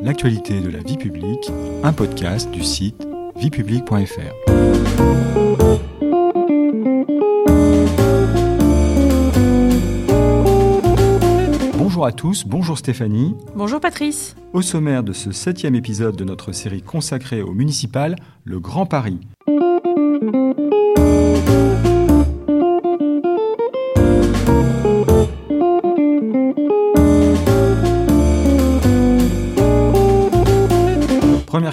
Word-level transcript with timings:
l'actualité 0.00 0.60
de 0.60 0.70
la 0.70 0.78
vie 0.78 0.96
publique, 0.96 1.50
un 1.82 1.92
podcast 1.92 2.50
du 2.50 2.62
site 2.62 3.06
viepublique.fr. 3.36 3.98
Bonjour 11.76 12.06
à 12.06 12.12
tous, 12.12 12.46
bonjour 12.46 12.78
Stéphanie. 12.78 13.34
Bonjour 13.56 13.80
Patrice. 13.80 14.36
Au 14.52 14.62
sommaire 14.62 15.02
de 15.02 15.12
ce 15.12 15.32
septième 15.32 15.74
épisode 15.74 16.14
de 16.14 16.24
notre 16.24 16.52
série 16.52 16.82
consacrée 16.82 17.42
au 17.42 17.52
municipal, 17.52 18.14
le 18.44 18.60
Grand 18.60 18.86
Paris. 18.86 19.18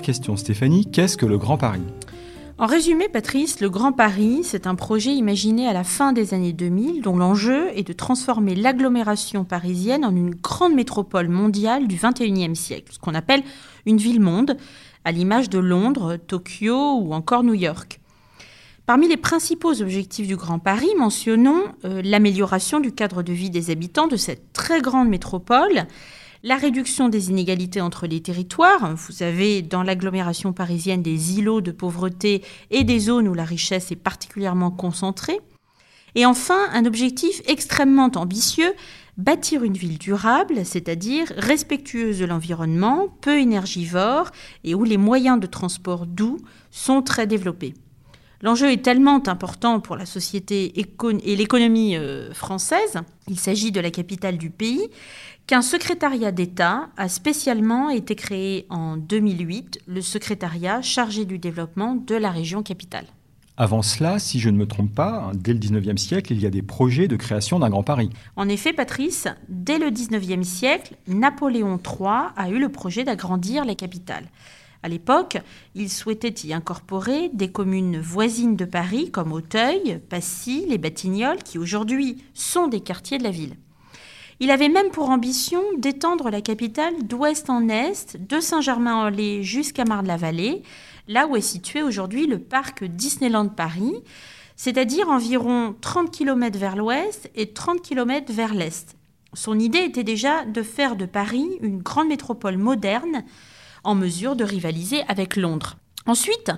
Question 0.05 0.37
Stéphanie, 0.37 0.85
qu'est-ce 0.85 1.17
que 1.17 1.25
le 1.25 1.39
Grand 1.39 1.57
Paris? 1.57 1.81
En 2.59 2.67
résumé, 2.67 3.09
Patrice, 3.09 3.59
le 3.59 3.71
Grand 3.71 3.91
Paris, 3.91 4.41
c'est 4.43 4.67
un 4.67 4.75
projet 4.75 5.11
imaginé 5.11 5.67
à 5.67 5.73
la 5.73 5.83
fin 5.83 6.13
des 6.13 6.35
années 6.35 6.53
2000 6.53 7.01
dont 7.01 7.17
l'enjeu 7.17 7.69
est 7.75 7.81
de 7.81 7.91
transformer 7.91 8.53
l'agglomération 8.53 9.45
parisienne 9.45 10.05
en 10.05 10.15
une 10.15 10.35
grande 10.35 10.75
métropole 10.75 11.27
mondiale 11.27 11.87
du 11.87 11.95
21e 11.97 12.53
siècle, 12.53 12.93
ce 12.93 12.99
qu'on 12.99 13.15
appelle 13.15 13.41
une 13.87 13.97
ville-monde, 13.97 14.57
à 15.05 15.11
l'image 15.11 15.49
de 15.49 15.57
Londres, 15.57 16.17
Tokyo 16.17 16.99
ou 16.99 17.15
encore 17.15 17.43
New 17.43 17.55
York. 17.55 17.99
Parmi 18.85 19.07
les 19.07 19.17
principaux 19.17 19.81
objectifs 19.81 20.27
du 20.27 20.35
Grand 20.35 20.59
Paris, 20.59 20.93
mentionnons 20.99 21.63
euh, 21.83 22.03
l'amélioration 22.03 22.79
du 22.79 22.91
cadre 22.91 23.23
de 23.23 23.33
vie 23.33 23.49
des 23.49 23.71
habitants 23.71 24.07
de 24.07 24.17
cette 24.17 24.53
très 24.53 24.81
grande 24.81 25.09
métropole, 25.09 25.87
la 26.45 26.57
réduction 26.57 27.09
des 27.09 27.31
inégalités 27.31 27.81
entre 27.81 28.05
les 28.05 28.21
territoires. 28.21 28.95
Vous 28.95 29.23
avez 29.23 29.63
dans 29.63 29.81
l'agglomération 29.81 30.53
parisienne 30.53 31.01
des 31.01 31.39
îlots 31.39 31.59
de 31.59 31.71
pauvreté 31.71 32.43
et 32.69 32.83
des 32.83 32.99
zones 32.99 33.27
où 33.27 33.33
la 33.33 33.43
richesse 33.43 33.91
est 33.91 33.95
particulièrement 33.95 34.69
concentrée. 34.69 35.39
Et 36.13 36.23
enfin, 36.23 36.69
un 36.71 36.85
objectif 36.85 37.41
extrêmement 37.47 38.11
ambitieux, 38.13 38.75
bâtir 39.17 39.63
une 39.63 39.73
ville 39.73 39.97
durable, 39.97 40.63
c'est-à-dire 40.65 41.33
respectueuse 41.35 42.19
de 42.19 42.25
l'environnement, 42.25 43.07
peu 43.21 43.39
énergivore 43.39 44.29
et 44.63 44.75
où 44.75 44.83
les 44.83 44.97
moyens 44.97 45.39
de 45.39 45.47
transport 45.47 46.05
doux 46.05 46.37
sont 46.69 47.01
très 47.01 47.25
développés. 47.25 47.73
L'enjeu 48.45 48.71
est 48.71 48.83
tellement 48.83 49.27
important 49.27 49.79
pour 49.79 49.95
la 49.95 50.05
société 50.05 50.71
et 50.79 51.35
l'économie 51.35 51.97
euh, 51.97 52.31
française, 52.31 52.99
il 53.27 53.39
s'agit 53.39 53.71
de 53.71 53.79
la 53.79 53.89
capitale 53.89 54.37
du 54.37 54.51
pays, 54.51 54.87
qu'un 55.47 55.63
secrétariat 55.63 56.31
d'État 56.31 56.89
a 56.95 57.09
spécialement 57.09 57.89
été 57.89 58.13
créé 58.13 58.67
en 58.69 58.97
2008, 58.97 59.79
le 59.87 59.99
secrétariat 59.99 60.83
chargé 60.83 61.25
du 61.25 61.39
développement 61.39 61.95
de 61.95 62.13
la 62.13 62.29
région 62.29 62.61
capitale. 62.61 63.07
Avant 63.57 63.81
cela, 63.81 64.19
si 64.19 64.39
je 64.39 64.51
ne 64.51 64.57
me 64.57 64.67
trompe 64.67 64.93
pas, 64.93 65.31
dès 65.33 65.53
le 65.53 65.59
19e 65.59 65.97
siècle, 65.97 66.31
il 66.31 66.39
y 66.39 66.45
a 66.45 66.51
des 66.51 66.61
projets 66.61 67.07
de 67.07 67.15
création 67.15 67.57
d'un 67.57 67.71
Grand 67.71 67.81
Paris. 67.81 68.11
En 68.35 68.47
effet, 68.47 68.73
Patrice, 68.73 69.27
dès 69.49 69.79
le 69.79 69.87
19e 69.87 70.43
siècle, 70.43 70.93
Napoléon 71.07 71.79
III 71.83 72.29
a 72.35 72.49
eu 72.51 72.59
le 72.59 72.69
projet 72.69 73.03
d'agrandir 73.03 73.65
la 73.65 73.73
capitale. 73.73 74.25
À 74.85 74.87
l'époque, 74.87 75.39
il 75.73 75.89
souhaitait 75.89 76.47
y 76.47 76.53
incorporer 76.53 77.29
des 77.33 77.51
communes 77.51 77.99
voisines 77.99 78.55
de 78.55 78.65
Paris 78.65 79.09
comme 79.09 79.31
Auteuil, 79.31 79.99
Passy, 80.09 80.63
les 80.69 80.77
Batignolles, 80.77 81.41
qui 81.41 81.57
aujourd'hui 81.57 82.23
sont 82.35 82.67
des 82.67 82.81
quartiers 82.81 83.17
de 83.17 83.23
la 83.23 83.31
ville. 83.31 83.55
Il 84.39 84.51
avait 84.51 84.69
même 84.69 84.91
pour 84.91 85.09
ambition 85.09 85.63
d'étendre 85.79 86.29
la 86.29 86.39
capitale 86.39 86.93
d'ouest 87.01 87.49
en 87.49 87.67
est, 87.67 88.15
de 88.15 88.39
Saint-Germain-en-Laye 88.39 89.41
jusqu'à 89.41 89.85
Marne-la-Vallée, 89.85 90.61
là 91.07 91.25
où 91.25 91.35
est 91.35 91.41
situé 91.41 91.81
aujourd'hui 91.81 92.27
le 92.27 92.37
parc 92.37 92.83
Disneyland 92.83 93.49
Paris, 93.49 93.95
c'est-à-dire 94.55 95.09
environ 95.09 95.75
30 95.81 96.11
km 96.11 96.59
vers 96.59 96.75
l'ouest 96.75 97.31
et 97.33 97.53
30 97.53 97.81
km 97.81 98.31
vers 98.31 98.53
l'est. 98.53 98.95
Son 99.33 99.57
idée 99.57 99.79
était 99.79 100.03
déjà 100.03 100.45
de 100.45 100.61
faire 100.61 100.95
de 100.95 101.07
Paris 101.07 101.47
une 101.61 101.79
grande 101.79 102.09
métropole 102.09 102.59
moderne 102.59 103.23
en 103.85 103.95
mesure 103.95 104.35
de 104.35 104.43
rivaliser 104.43 105.03
avec 105.07 105.35
Londres. 105.35 105.77
Ensuite, 106.07 106.51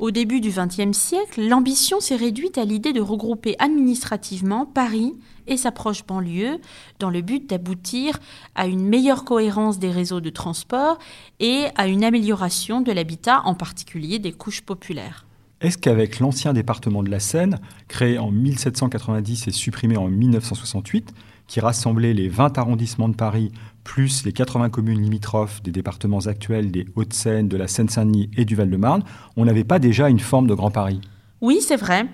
au 0.00 0.10
début 0.10 0.40
du 0.40 0.50
XXe 0.50 0.96
siècle, 0.96 1.46
l'ambition 1.46 2.00
s'est 2.00 2.16
réduite 2.16 2.58
à 2.58 2.64
l'idée 2.64 2.92
de 2.92 3.00
regrouper 3.00 3.54
administrativement 3.60 4.66
Paris 4.66 5.14
et 5.46 5.56
sa 5.56 5.70
proche 5.70 6.04
banlieue 6.04 6.58
dans 6.98 7.10
le 7.10 7.20
but 7.20 7.48
d'aboutir 7.48 8.18
à 8.56 8.66
une 8.66 8.84
meilleure 8.84 9.24
cohérence 9.24 9.78
des 9.78 9.92
réseaux 9.92 10.20
de 10.20 10.30
transport 10.30 10.98
et 11.38 11.66
à 11.76 11.86
une 11.86 12.02
amélioration 12.02 12.80
de 12.80 12.90
l'habitat, 12.90 13.42
en 13.44 13.54
particulier 13.54 14.18
des 14.18 14.32
couches 14.32 14.62
populaires. 14.62 15.26
Est-ce 15.60 15.78
qu'avec 15.78 16.20
l'ancien 16.20 16.52
département 16.52 17.02
de 17.02 17.10
la 17.10 17.18
Seine, 17.18 17.58
créé 17.88 18.18
en 18.18 18.30
1790 18.30 19.48
et 19.48 19.50
supprimé 19.50 19.96
en 19.96 20.08
1968, 20.08 21.12
qui 21.48 21.60
rassemblait 21.60 22.14
les 22.14 22.28
20 22.28 22.56
arrondissements 22.58 23.08
de 23.08 23.16
Paris 23.16 23.50
plus 23.82 24.24
les 24.24 24.32
80 24.32 24.68
communes 24.68 25.02
limitrophes 25.02 25.62
des 25.62 25.72
départements 25.72 26.26
actuels 26.26 26.70
des 26.70 26.86
Hauts-de-Seine, 26.94 27.48
de 27.48 27.56
la 27.56 27.66
Seine-Saint-Denis 27.66 28.30
et 28.36 28.44
du 28.44 28.54
Val-de-Marne, 28.54 29.02
on 29.36 29.46
n'avait 29.46 29.64
pas 29.64 29.78
déjà 29.78 30.10
une 30.10 30.20
forme 30.20 30.46
de 30.46 30.54
Grand 30.54 30.70
Paris 30.70 31.00
Oui, 31.40 31.60
c'est 31.62 31.76
vrai. 31.76 32.06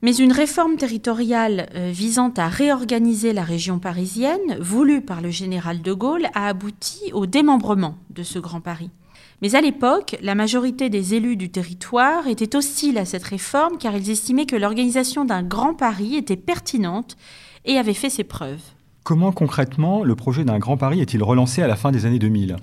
Mais 0.00 0.16
une 0.16 0.32
réforme 0.32 0.76
territoriale 0.76 1.68
euh, 1.74 1.90
visant 1.90 2.32
à 2.36 2.48
réorganiser 2.48 3.32
la 3.32 3.42
région 3.42 3.78
parisienne, 3.78 4.58
voulue 4.60 5.02
par 5.02 5.20
le 5.20 5.30
général 5.30 5.82
de 5.82 5.92
Gaulle, 5.92 6.26
a 6.34 6.48
abouti 6.48 7.12
au 7.12 7.26
démembrement 7.26 7.96
de 8.10 8.22
ce 8.22 8.38
Grand 8.38 8.60
Paris. 8.60 8.90
Mais 9.42 9.54
à 9.54 9.60
l'époque, 9.60 10.16
la 10.22 10.34
majorité 10.34 10.88
des 10.88 11.14
élus 11.14 11.36
du 11.36 11.50
territoire 11.50 12.28
étaient 12.28 12.56
hostiles 12.56 12.98
à 12.98 13.04
cette 13.04 13.24
réforme 13.24 13.78
car 13.78 13.94
ils 13.94 14.10
estimaient 14.10 14.46
que 14.46 14.56
l'organisation 14.56 15.24
d'un 15.24 15.42
Grand 15.42 15.74
Paris 15.74 16.16
était 16.16 16.36
pertinente 16.36 17.16
et 17.64 17.78
avait 17.78 17.94
fait 17.94 18.10
ses 18.10 18.24
preuves. 18.24 18.62
Comment 19.02 19.32
concrètement 19.32 20.02
le 20.02 20.14
projet 20.14 20.44
d'un 20.44 20.58
Grand 20.58 20.76
Paris 20.76 21.00
est-il 21.00 21.22
relancé 21.22 21.62
à 21.62 21.66
la 21.66 21.76
fin 21.76 21.92
des 21.92 22.06
années 22.06 22.18
2000 22.18 22.56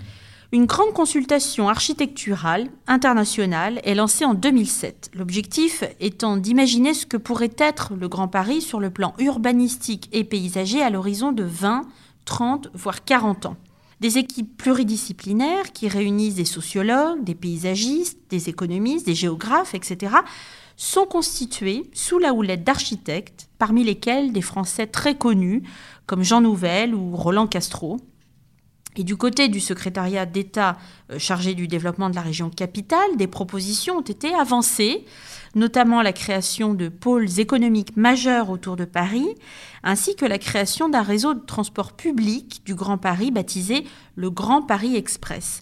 une 0.53 0.65
grande 0.65 0.91
consultation 0.91 1.69
architecturale 1.69 2.67
internationale 2.85 3.79
est 3.85 3.95
lancée 3.95 4.25
en 4.25 4.33
2007, 4.33 5.11
l'objectif 5.13 5.85
étant 6.01 6.35
d'imaginer 6.35 6.93
ce 6.93 7.05
que 7.05 7.15
pourrait 7.15 7.55
être 7.57 7.93
le 7.97 8.09
Grand 8.09 8.27
Paris 8.27 8.59
sur 8.59 8.81
le 8.81 8.89
plan 8.89 9.13
urbanistique 9.17 10.09
et 10.11 10.25
paysager 10.25 10.83
à 10.83 10.89
l'horizon 10.89 11.31
de 11.31 11.43
20, 11.43 11.83
30, 12.25 12.69
voire 12.73 13.05
40 13.05 13.45
ans. 13.45 13.55
Des 14.01 14.17
équipes 14.17 14.57
pluridisciplinaires 14.57 15.71
qui 15.71 15.87
réunissent 15.87 16.35
des 16.35 16.43
sociologues, 16.43 17.23
des 17.23 17.35
paysagistes, 17.35 18.19
des 18.29 18.49
économistes, 18.49 19.05
des 19.05 19.15
géographes, 19.15 19.73
etc., 19.73 20.15
sont 20.75 21.05
constituées 21.05 21.89
sous 21.93 22.19
la 22.19 22.33
houlette 22.33 22.63
d'architectes, 22.63 23.49
parmi 23.57 23.83
lesquels 23.83 24.31
des 24.31 24.41
Français 24.41 24.87
très 24.87 25.15
connus 25.15 25.63
comme 26.05 26.23
Jean 26.23 26.41
Nouvel 26.41 26.95
ou 26.95 27.15
Roland 27.15 27.47
Castro. 27.47 27.97
Et 28.97 29.05
du 29.05 29.15
côté 29.15 29.47
du 29.47 29.61
secrétariat 29.61 30.25
d'État 30.25 30.77
euh, 31.11 31.17
chargé 31.17 31.53
du 31.53 31.67
développement 31.67 32.09
de 32.09 32.15
la 32.15 32.21
région 32.21 32.49
capitale, 32.49 33.15
des 33.15 33.27
propositions 33.27 33.99
ont 33.99 34.01
été 34.01 34.33
avancées, 34.33 35.05
notamment 35.55 36.01
la 36.01 36.11
création 36.11 36.73
de 36.73 36.89
pôles 36.89 37.39
économiques 37.39 37.95
majeurs 37.95 38.49
autour 38.49 38.75
de 38.75 38.83
Paris, 38.83 39.29
ainsi 39.83 40.17
que 40.17 40.25
la 40.25 40.37
création 40.37 40.89
d'un 40.89 41.03
réseau 41.03 41.33
de 41.33 41.45
transport 41.45 41.93
public 41.93 42.63
du 42.65 42.75
Grand 42.75 42.97
Paris 42.97 43.31
baptisé 43.31 43.85
le 44.15 44.29
Grand 44.29 44.61
Paris 44.61 44.97
Express 44.97 45.61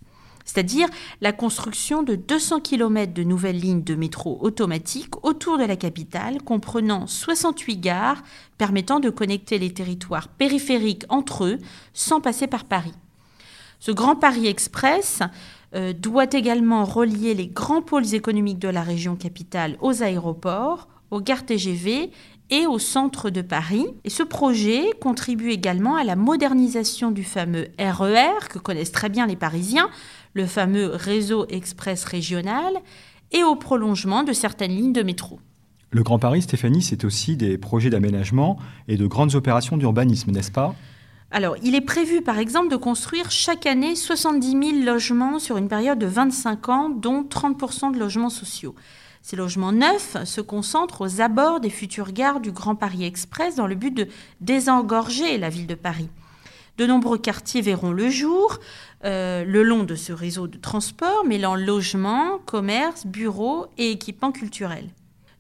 c'est-à-dire 0.49 0.89
la 1.21 1.31
construction 1.31 2.01
de 2.01 2.15
200 2.15 2.61
km 2.61 3.13
de 3.13 3.23
nouvelles 3.23 3.59
lignes 3.59 3.83
de 3.83 3.93
métro 3.93 4.39
automatiques 4.41 5.23
autour 5.23 5.59
de 5.59 5.63
la 5.63 5.75
capitale, 5.75 6.41
comprenant 6.41 7.05
68 7.05 7.77
gares 7.79 8.23
permettant 8.57 8.99
de 8.99 9.11
connecter 9.11 9.59
les 9.59 9.71
territoires 9.71 10.27
périphériques 10.27 11.05
entre 11.07 11.45
eux 11.45 11.59
sans 11.93 12.19
passer 12.19 12.47
par 12.47 12.65
Paris. 12.65 12.95
Ce 13.79 13.91
Grand 13.91 14.15
Paris 14.15 14.47
Express 14.47 15.21
euh, 15.75 15.93
doit 15.93 16.33
également 16.33 16.83
relier 16.83 17.35
les 17.35 17.47
grands 17.47 17.83
pôles 17.83 18.15
économiques 18.15 18.59
de 18.59 18.69
la 18.69 18.81
région 18.81 19.15
capitale 19.15 19.77
aux 19.81 20.01
aéroports, 20.01 20.87
aux 21.11 21.21
gares 21.21 21.45
TGV 21.45 22.09
et 22.49 22.67
au 22.67 22.79
centre 22.79 23.29
de 23.29 23.41
Paris. 23.41 23.85
Et 24.03 24.09
ce 24.09 24.23
projet 24.23 24.91
contribue 25.01 25.51
également 25.51 25.95
à 25.95 26.03
la 26.03 26.15
modernisation 26.15 27.11
du 27.11 27.23
fameux 27.23 27.67
RER 27.79 28.15
e 28.15 28.47
que 28.49 28.59
connaissent 28.59 28.91
très 28.91 29.09
bien 29.09 29.27
les 29.27 29.35
Parisiens, 29.35 29.89
le 30.33 30.45
fameux 30.45 30.91
réseau 30.93 31.45
express 31.49 32.03
régional, 32.05 32.73
et 33.31 33.43
au 33.43 33.55
prolongement 33.55 34.23
de 34.23 34.33
certaines 34.33 34.71
lignes 34.71 34.93
de 34.93 35.03
métro. 35.03 35.39
Le 35.91 36.03
Grand 36.03 36.19
Paris, 36.19 36.43
Stéphanie, 36.43 36.81
c'est 36.81 37.03
aussi 37.03 37.35
des 37.35 37.57
projets 37.57 37.89
d'aménagement 37.89 38.57
et 38.87 38.97
de 38.97 39.07
grandes 39.07 39.35
opérations 39.35 39.77
d'urbanisme, 39.77 40.31
n'est-ce 40.31 40.51
pas? 40.51 40.75
Alors, 41.31 41.55
il 41.63 41.75
est 41.75 41.81
prévu 41.81 42.21
par 42.21 42.39
exemple 42.39 42.69
de 42.69 42.75
construire 42.75 43.29
chaque 43.29 43.67
année 43.67 43.95
70 43.95 44.51
000 44.51 44.61
logements 44.83 45.37
sur 45.37 45.57
une 45.57 45.67
période 45.67 45.99
de 45.99 46.07
25 46.07 46.69
ans, 46.69 46.89
dont 46.89 47.21
30% 47.23 47.93
de 47.93 47.99
logements 47.99 48.29
sociaux. 48.29 48.73
Ces 49.21 49.35
logements 49.35 49.71
neufs 49.71 50.23
se 50.23 50.41
concentrent 50.41 51.01
aux 51.01 51.21
abords 51.21 51.59
des 51.59 51.69
futures 51.69 52.11
gares 52.11 52.39
du 52.39 52.51
Grand 52.51 52.75
Paris 52.75 53.03
Express 53.03 53.55
dans 53.55 53.67
le 53.67 53.75
but 53.75 53.93
de 53.93 54.07
désengorger 54.41 55.37
la 55.37 55.49
ville 55.49 55.67
de 55.67 55.75
Paris. 55.75 56.09
De 56.77 56.85
nombreux 56.85 57.17
quartiers 57.17 57.61
verront 57.61 57.91
le 57.91 58.09
jour 58.09 58.57
euh, 59.03 59.43
le 59.43 59.63
long 59.63 59.83
de 59.83 59.95
ce 59.95 60.13
réseau 60.13 60.47
de 60.47 60.57
transport 60.57 61.25
mêlant 61.25 61.55
logement, 61.55 62.39
commerce, 62.45 63.05
bureaux 63.05 63.67
et 63.77 63.91
équipements 63.91 64.31
culturels. 64.31 64.89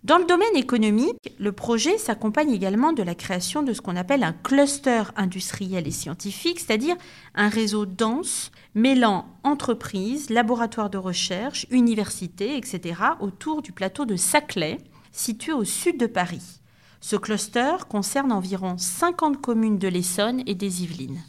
Dans 0.09 0.17
le 0.17 0.25
domaine 0.25 0.55
économique, 0.55 1.35
le 1.37 1.51
projet 1.51 1.99
s'accompagne 1.99 2.49
également 2.49 2.93
de 2.93 3.03
la 3.03 3.13
création 3.13 3.61
de 3.61 3.73
ce 3.73 3.81
qu'on 3.81 3.95
appelle 3.95 4.23
un 4.23 4.33
cluster 4.33 5.03
industriel 5.15 5.87
et 5.87 5.91
scientifique, 5.91 6.59
c'est-à-dire 6.59 6.95
un 7.35 7.47
réseau 7.47 7.85
dense 7.85 8.51
mêlant 8.73 9.27
entreprises, 9.43 10.31
laboratoires 10.31 10.89
de 10.89 10.97
recherche, 10.97 11.67
universités, 11.69 12.57
etc., 12.57 12.99
autour 13.19 13.61
du 13.61 13.71
plateau 13.71 14.05
de 14.05 14.15
Saclay, 14.15 14.79
situé 15.11 15.51
au 15.51 15.63
sud 15.63 15.99
de 15.99 16.07
Paris. 16.07 16.59
Ce 17.01 17.15
cluster 17.15 17.73
concerne 17.87 18.31
environ 18.31 18.79
50 18.79 19.39
communes 19.39 19.77
de 19.77 19.89
l'Essonne 19.89 20.41
et 20.47 20.55
des 20.55 20.81
Yvelines. 20.81 21.21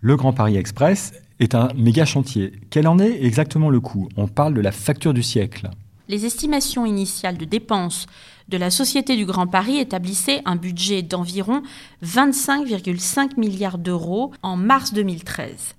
Le 0.00 0.14
Grand 0.14 0.32
Paris 0.32 0.56
Express 0.56 1.12
est 1.40 1.56
un 1.56 1.70
méga 1.74 2.04
chantier. 2.04 2.52
Quel 2.70 2.86
en 2.86 3.00
est 3.00 3.20
exactement 3.20 3.68
le 3.68 3.80
coût? 3.80 4.08
On 4.16 4.28
parle 4.28 4.54
de 4.54 4.60
la 4.60 4.70
facture 4.70 5.12
du 5.12 5.24
siècle. 5.24 5.68
Les 6.08 6.24
estimations 6.24 6.86
initiales 6.86 7.36
de 7.36 7.44
dépenses 7.44 8.06
de 8.48 8.56
la 8.56 8.70
Société 8.70 9.14
du 9.14 9.26
Grand 9.26 9.46
Paris 9.46 9.78
établissaient 9.78 10.40
un 10.46 10.56
budget 10.56 11.02
d'environ 11.02 11.62
25,5 12.02 13.38
milliards 13.38 13.76
d'euros 13.76 14.32
en 14.42 14.56
mars 14.56 14.94
2013. 14.94 15.74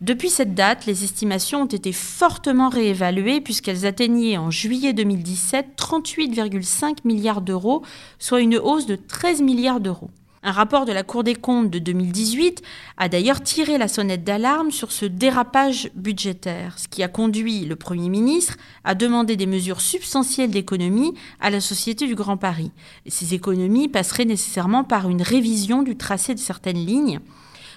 Depuis 0.00 0.30
cette 0.30 0.54
date, 0.54 0.86
les 0.86 1.02
estimations 1.02 1.62
ont 1.62 1.66
été 1.66 1.90
fortement 1.90 2.68
réévaluées 2.68 3.40
puisqu'elles 3.40 3.86
atteignaient 3.86 4.36
en 4.36 4.52
juillet 4.52 4.92
2017 4.92 5.68
38,5 5.76 6.98
milliards 7.04 7.40
d'euros, 7.40 7.82
soit 8.20 8.40
une 8.40 8.58
hausse 8.58 8.86
de 8.86 8.94
13 8.94 9.42
milliards 9.42 9.80
d'euros. 9.80 10.10
Un 10.46 10.52
rapport 10.52 10.84
de 10.84 10.92
la 10.92 11.02
Cour 11.02 11.24
des 11.24 11.34
comptes 11.34 11.70
de 11.70 11.80
2018 11.80 12.62
a 12.98 13.08
d'ailleurs 13.08 13.42
tiré 13.42 13.78
la 13.78 13.88
sonnette 13.88 14.22
d'alarme 14.22 14.70
sur 14.70 14.92
ce 14.92 15.04
dérapage 15.04 15.90
budgétaire, 15.96 16.78
ce 16.78 16.86
qui 16.86 17.02
a 17.02 17.08
conduit 17.08 17.64
le 17.64 17.74
Premier 17.74 18.08
ministre 18.08 18.54
à 18.84 18.94
demander 18.94 19.34
des 19.34 19.46
mesures 19.46 19.80
substantielles 19.80 20.52
d'économie 20.52 21.14
à 21.40 21.50
la 21.50 21.60
Société 21.60 22.06
du 22.06 22.14
Grand 22.14 22.36
Paris. 22.36 22.70
ces 23.08 23.34
économies 23.34 23.88
passeraient 23.88 24.24
nécessairement 24.24 24.84
par 24.84 25.10
une 25.10 25.20
révision 25.20 25.82
du 25.82 25.96
tracé 25.96 26.32
de 26.32 26.38
certaines 26.38 26.86
lignes. 26.86 27.18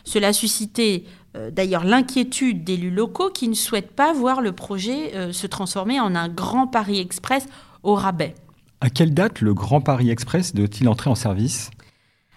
Cela 0.04 0.28
a 0.28 0.34
suscité 0.34 1.06
euh, 1.36 1.50
d'ailleurs 1.50 1.86
l'inquiétude 1.86 2.64
d'élus 2.64 2.92
locaux 2.92 3.32
qui 3.32 3.48
ne 3.48 3.56
souhaitent 3.56 3.96
pas 3.96 4.14
voir 4.14 4.42
le 4.42 4.52
projet 4.52 5.16
euh, 5.16 5.34
se 5.34 5.48
transformer 5.48 6.00
en 6.00 6.14
un 6.14 6.30
grand 6.30 6.68
Paris 6.68 7.00
Express 7.00 7.48
au 7.82 7.96
rabais. 7.96 8.36
À 8.82 8.92
quelle 8.92 9.16
date 9.16 9.42
le 9.42 9.56
Grand 9.56 9.82
Paris 9.82 10.12
Express 10.12 10.54
doit-il 10.54 10.88
entrer 10.88 11.10
en 11.10 11.16
service? 11.16 11.72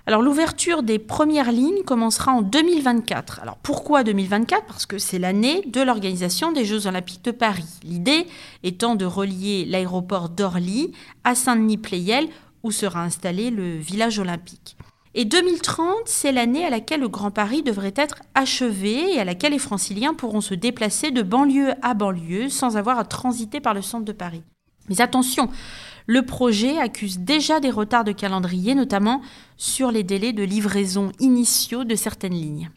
Alors 0.04 0.20
l'ouverture 0.20 0.82
des 0.82 0.99
premières 0.99 1.52
lignes 1.52 1.84
commencera 1.84 2.32
en 2.32 2.43
2024. 2.43 3.40
Alors 3.40 3.56
pourquoi 3.56 4.02
2024 4.02 4.64
Parce 4.64 4.84
que 4.84 4.99
c'est 4.99 5.20
l'année 5.20 5.62
de 5.66 5.81
l'organisation 5.81 6.50
des 6.50 6.64
Jeux 6.64 6.88
olympiques 6.88 7.25
de 7.25 7.31
Paris. 7.31 7.69
L'idée 7.84 8.26
étant 8.64 8.96
de 8.96 9.04
relier 9.04 9.64
l'aéroport 9.64 10.28
d'Orly 10.28 10.93
à 11.22 11.37
Saint-Denis-Pleyel 11.37 12.26
où 12.64 12.72
sera 12.72 13.02
installé 13.02 13.50
le 13.50 13.76
village 13.76 14.19
olympique. 14.19 14.76
Et 15.14 15.25
2030, 15.25 15.87
c'est 16.06 16.32
l'année 16.32 16.64
à 16.64 16.70
laquelle 16.70 17.00
le 17.00 17.08
Grand 17.08 17.31
Paris 17.31 17.62
devrait 17.62 17.94
être 17.96 18.22
achevé 18.34 19.14
et 19.14 19.20
à 19.20 19.25
laquelle 19.25 19.52
les 19.52 19.58
franciliens 19.58 20.14
pourront 20.14 20.40
se 20.40 20.55
déplacer 20.55 21.10
de 21.10 21.22
banlieue 21.22 21.75
à 21.82 21.94
banlieue 21.94 22.48
sans 22.48 22.76
avoir 22.76 22.98
à 22.98 23.05
transiter 23.05 23.60
par 23.60 23.75
le 23.75 23.82
centre 23.82 24.06
de 24.06 24.12
Paris. 24.12 24.43
Mais 24.88 25.00
attention, 25.00 25.48
le 26.06 26.22
projet 26.22 26.78
accuse 26.78 27.19
déjà 27.19 27.60
des 27.60 27.70
retards 27.70 28.04
de 28.04 28.12
calendrier, 28.12 28.75
notamment 28.75 29.22
sur 29.56 29.90
les 29.90 30.02
délais 30.02 30.32
de 30.32 30.43
livraison 30.43 31.12
initiaux 31.20 31.84
de 31.84 31.94
certaines 31.94 32.34
lignes. 32.34 32.70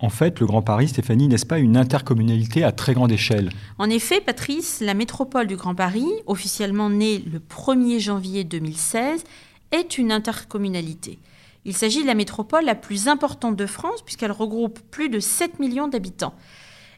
En 0.00 0.10
fait, 0.10 0.40
le 0.40 0.46
Grand 0.46 0.62
Paris, 0.62 0.88
Stéphanie, 0.88 1.28
n'est-ce 1.28 1.46
pas 1.46 1.58
une 1.58 1.76
intercommunalité 1.76 2.64
à 2.64 2.72
très 2.72 2.94
grande 2.94 3.12
échelle? 3.12 3.50
En 3.78 3.88
effet, 3.88 4.20
Patrice, 4.20 4.80
la 4.80 4.92
métropole 4.92 5.46
du 5.46 5.56
Grand 5.56 5.74
Paris, 5.74 6.08
officiellement 6.26 6.90
née 6.90 7.18
le 7.18 7.38
1er 7.38 8.00
janvier 8.00 8.44
2016, 8.44 9.24
est 9.70 9.96
une 9.96 10.12
intercommunalité. 10.12 11.20
Il 11.64 11.74
s'agit 11.74 12.02
de 12.02 12.06
la 12.06 12.14
métropole 12.14 12.64
la 12.64 12.74
plus 12.74 13.08
importante 13.08 13.56
de 13.56 13.66
France 13.66 14.02
puisqu'elle 14.02 14.32
regroupe 14.32 14.80
plus 14.90 15.08
de 15.08 15.20
7 15.20 15.58
millions 15.58 15.88
d'habitants. 15.88 16.34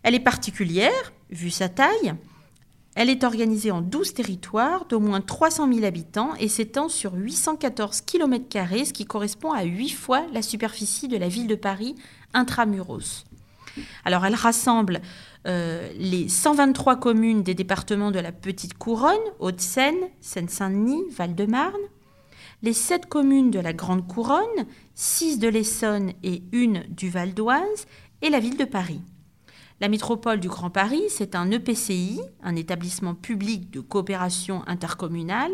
Elle 0.02 0.14
est 0.14 0.20
particulière, 0.20 1.12
vu 1.30 1.50
sa 1.50 1.68
taille. 1.68 2.14
Elle 2.96 3.10
est 3.10 3.24
organisée 3.24 3.70
en 3.70 3.82
12 3.82 4.14
territoires 4.14 4.86
d'au 4.86 5.00
moins 5.00 5.20
300 5.20 5.70
000 5.70 5.84
habitants 5.84 6.34
et 6.40 6.48
s'étend 6.48 6.88
sur 6.88 7.12
814 7.12 8.00
km, 8.00 8.48
ce 8.86 8.92
qui 8.94 9.04
correspond 9.04 9.52
à 9.52 9.64
8 9.64 9.90
fois 9.90 10.24
la 10.32 10.40
superficie 10.40 11.06
de 11.06 11.18
la 11.18 11.28
ville 11.28 11.46
de 11.46 11.54
Paris 11.54 11.94
intramuros. 12.32 13.26
Alors 14.06 14.24
elle 14.24 14.34
rassemble 14.34 15.02
euh, 15.46 15.92
les 15.98 16.30
123 16.30 16.96
communes 16.96 17.42
des 17.42 17.54
départements 17.54 18.10
de 18.10 18.18
la 18.18 18.32
Petite 18.32 18.78
Couronne, 18.78 19.12
Haute-Seine, 19.40 20.08
Seine-Saint-Denis, 20.22 21.04
Val-de-Marne, 21.10 21.74
les 22.62 22.72
sept 22.72 23.04
communes 23.04 23.50
de 23.50 23.60
la 23.60 23.74
Grande 23.74 24.06
Couronne, 24.06 24.66
six 24.94 25.38
de 25.38 25.48
l'Essonne 25.48 26.12
et 26.22 26.42
une 26.52 26.84
du 26.88 27.10
Val 27.10 27.34
d'Oise, 27.34 27.86
et 28.22 28.30
la 28.30 28.40
ville 28.40 28.56
de 28.56 28.64
Paris. 28.64 29.02
La 29.78 29.88
métropole 29.88 30.40
du 30.40 30.48
Grand 30.48 30.70
Paris, 30.70 31.02
c'est 31.10 31.34
un 31.34 31.50
EPCI, 31.50 32.20
un 32.42 32.56
établissement 32.56 33.14
public 33.14 33.70
de 33.70 33.80
coopération 33.80 34.62
intercommunale, 34.66 35.52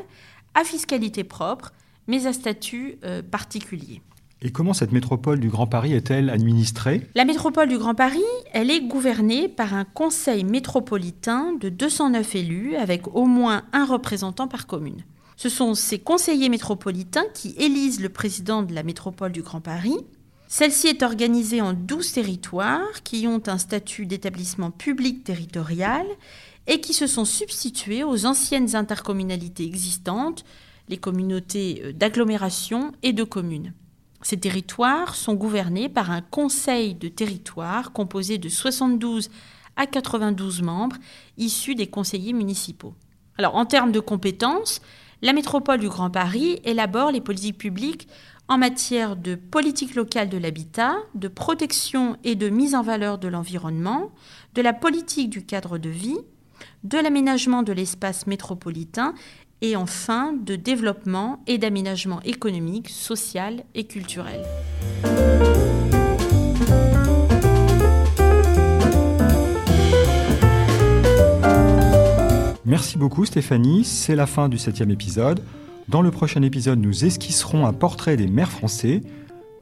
à 0.54 0.62
fiscalité 0.62 1.24
propre, 1.24 1.72
mais 2.06 2.26
à 2.26 2.32
statut 2.32 2.98
euh, 3.04 3.20
particulier. 3.22 4.00
Et 4.40 4.50
comment 4.52 4.74
cette 4.74 4.92
métropole 4.92 5.40
du 5.40 5.48
Grand 5.48 5.66
Paris 5.66 5.92
est-elle 5.92 6.30
administrée? 6.30 7.08
La 7.16 7.24
métropole 7.24 7.68
du 7.68 7.78
Grand 7.78 7.96
Paris, 7.96 8.22
elle 8.52 8.70
est 8.70 8.82
gouvernée 8.82 9.48
par 9.48 9.74
un 9.74 9.84
conseil 9.84 10.44
métropolitain 10.44 11.54
de 11.60 11.68
209 11.68 12.34
élus 12.36 12.76
avec 12.76 13.12
au 13.14 13.26
moins 13.26 13.64
un 13.72 13.84
représentant 13.84 14.46
par 14.46 14.68
commune. 14.68 15.02
Ce 15.36 15.48
sont 15.48 15.74
ces 15.74 15.98
conseillers 15.98 16.48
métropolitains 16.48 17.24
qui 17.34 17.56
élisent 17.58 18.00
le 18.00 18.08
président 18.08 18.62
de 18.62 18.72
la 18.72 18.84
métropole 18.84 19.32
du 19.32 19.42
Grand 19.42 19.60
Paris. 19.60 19.96
Celle-ci 20.54 20.88
est 20.88 21.02
organisée 21.02 21.62
en 21.62 21.72
12 21.72 22.12
territoires 22.12 23.02
qui 23.04 23.26
ont 23.26 23.40
un 23.46 23.56
statut 23.56 24.04
d'établissement 24.04 24.70
public 24.70 25.24
territorial 25.24 26.04
et 26.66 26.78
qui 26.78 26.92
se 26.92 27.06
sont 27.06 27.24
substitués 27.24 28.04
aux 28.04 28.26
anciennes 28.26 28.76
intercommunalités 28.76 29.64
existantes, 29.64 30.44
les 30.90 30.98
communautés 30.98 31.80
euh, 31.82 31.92
d'agglomération 31.94 32.92
et 33.02 33.14
de 33.14 33.24
communes. 33.24 33.72
Ces 34.20 34.40
territoires 34.40 35.14
sont 35.14 35.32
gouvernés 35.32 35.88
par 35.88 36.10
un 36.10 36.20
conseil 36.20 36.94
de 36.96 37.08
territoire 37.08 37.92
composé 37.92 38.36
de 38.36 38.50
72 38.50 39.30
à 39.76 39.86
92 39.86 40.60
membres 40.60 40.96
issus 41.38 41.74
des 41.74 41.86
conseillers 41.86 42.34
municipaux. 42.34 42.92
En 43.42 43.64
termes 43.64 43.90
de 43.90 44.00
compétences, 44.00 44.82
la 45.22 45.32
métropole 45.32 45.78
du 45.78 45.88
Grand 45.88 46.10
Paris 46.10 46.60
élabore 46.64 47.12
les 47.12 47.20
politiques 47.20 47.56
publiques 47.56 48.08
en 48.52 48.58
matière 48.58 49.16
de 49.16 49.34
politique 49.34 49.94
locale 49.94 50.28
de 50.28 50.36
l'habitat, 50.36 50.96
de 51.14 51.26
protection 51.26 52.18
et 52.22 52.34
de 52.34 52.50
mise 52.50 52.74
en 52.74 52.82
valeur 52.82 53.16
de 53.16 53.26
l'environnement, 53.26 54.12
de 54.54 54.60
la 54.60 54.74
politique 54.74 55.30
du 55.30 55.46
cadre 55.46 55.78
de 55.78 55.88
vie, 55.88 56.18
de 56.84 56.98
l'aménagement 56.98 57.62
de 57.62 57.72
l'espace 57.72 58.26
métropolitain 58.26 59.14
et 59.62 59.74
enfin 59.74 60.34
de 60.34 60.54
développement 60.54 61.42
et 61.46 61.56
d'aménagement 61.56 62.20
économique, 62.24 62.90
social 62.90 63.64
et 63.74 63.84
culturel. 63.84 64.42
Merci 72.66 72.98
beaucoup 72.98 73.24
Stéphanie, 73.24 73.84
c'est 73.84 74.14
la 74.14 74.26
fin 74.26 74.50
du 74.50 74.58
septième 74.58 74.90
épisode. 74.90 75.42
Dans 75.88 76.02
le 76.02 76.10
prochain 76.10 76.42
épisode, 76.42 76.78
nous 76.78 77.04
esquisserons 77.04 77.66
un 77.66 77.72
portrait 77.72 78.16
des 78.16 78.26
maires 78.26 78.50
français. 78.50 79.00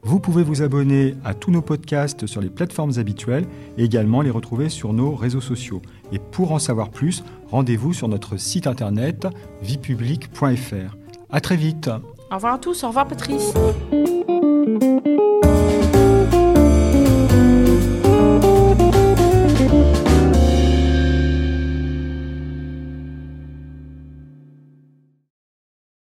Vous 0.03 0.19
pouvez 0.19 0.43
vous 0.43 0.61
abonner 0.61 1.15
à 1.23 1.33
tous 1.33 1.51
nos 1.51 1.61
podcasts 1.61 2.25
sur 2.25 2.41
les 2.41 2.49
plateformes 2.49 2.93
habituelles 2.97 3.45
et 3.77 3.83
également 3.83 4.21
les 4.21 4.29
retrouver 4.29 4.69
sur 4.69 4.93
nos 4.93 5.15
réseaux 5.15 5.41
sociaux. 5.41 5.81
Et 6.11 6.19
pour 6.19 6.51
en 6.51 6.59
savoir 6.59 6.89
plus, 6.89 7.23
rendez-vous 7.49 7.93
sur 7.93 8.07
notre 8.07 8.37
site 8.37 8.67
internet 8.67 9.27
viepublique.fr. 9.61 10.97
À 11.29 11.41
très 11.41 11.55
vite. 11.55 11.89
Au 12.31 12.35
revoir 12.35 12.53
à 12.55 12.59
tous, 12.59 12.83
au 12.83 12.87
revoir 12.87 13.07
Patrice. 13.07 13.53